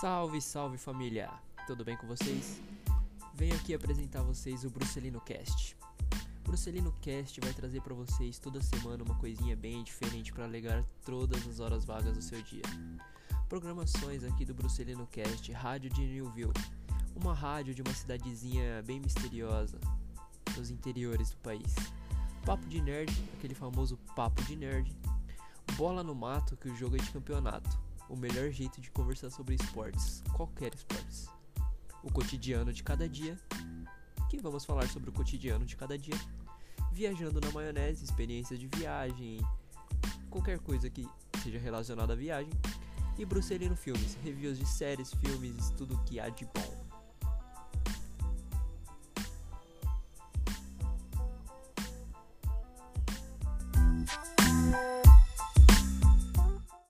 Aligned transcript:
Salve, 0.00 0.40
salve 0.40 0.76
família! 0.76 1.30
Tudo 1.68 1.84
bem 1.84 1.96
com 1.96 2.04
vocês? 2.04 2.60
Venho 3.32 3.54
aqui 3.54 3.72
apresentar 3.72 4.20
a 4.20 4.22
vocês 4.24 4.64
o 4.64 4.68
Brucelino 4.68 5.20
Cast. 5.20 5.76
Brucelino 6.42 6.92
Cast 7.00 7.40
vai 7.40 7.52
trazer 7.52 7.80
para 7.80 7.94
vocês 7.94 8.40
toda 8.40 8.60
semana 8.60 9.04
uma 9.04 9.14
coisinha 9.14 9.54
bem 9.54 9.84
diferente 9.84 10.32
para 10.32 10.46
alegar 10.46 10.84
todas 11.04 11.46
as 11.46 11.60
horas 11.60 11.84
vagas 11.84 12.16
do 12.16 12.22
seu 12.22 12.42
dia. 12.42 12.64
Programações 13.48 14.24
aqui 14.24 14.44
do 14.44 14.52
Brucelino 14.52 15.06
Cast, 15.06 15.52
rádio 15.52 15.88
de 15.90 16.00
Newville, 16.00 16.52
uma 17.14 17.32
rádio 17.32 17.72
de 17.72 17.80
uma 17.80 17.94
cidadezinha 17.94 18.82
bem 18.82 18.98
misteriosa 18.98 19.78
nos 20.56 20.70
interiores 20.70 21.30
do 21.30 21.36
país. 21.36 21.72
Papo 22.44 22.66
de 22.66 22.82
nerd, 22.82 23.12
aquele 23.38 23.54
famoso 23.54 23.96
papo 24.16 24.42
de 24.42 24.56
nerd. 24.56 24.92
Bola 25.76 26.02
no 26.02 26.16
mato, 26.16 26.56
que 26.56 26.68
o 26.68 26.74
jogo 26.74 26.96
é 26.96 26.98
de 26.98 27.12
campeonato 27.12 27.84
o 28.08 28.16
melhor 28.16 28.50
jeito 28.50 28.80
de 28.80 28.90
conversar 28.90 29.30
sobre 29.30 29.54
esportes, 29.54 30.22
qualquer 30.34 30.74
esportes. 30.74 31.28
O 32.02 32.12
cotidiano 32.12 32.72
de 32.72 32.82
cada 32.82 33.08
dia, 33.08 33.38
que 34.28 34.38
vamos 34.38 34.64
falar 34.64 34.88
sobre 34.88 35.10
o 35.10 35.12
cotidiano 35.12 35.64
de 35.64 35.76
cada 35.76 35.98
dia. 35.98 36.14
Viajando 36.92 37.40
na 37.40 37.50
maionese, 37.50 38.04
experiências 38.04 38.58
de 38.58 38.68
viagem, 38.68 39.40
qualquer 40.30 40.58
coisa 40.60 40.88
que 40.90 41.08
seja 41.42 41.58
relacionada 41.58 42.12
à 42.12 42.16
viagem. 42.16 42.52
E 43.16 43.24
Brucelino 43.24 43.76
Filmes, 43.76 44.18
reviews 44.22 44.58
de 44.58 44.66
séries, 44.66 45.12
filmes, 45.14 45.70
tudo 45.70 45.98
que 46.04 46.18
há 46.18 46.28
de 46.28 46.44
bom. 46.44 46.84